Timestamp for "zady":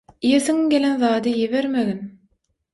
1.05-1.35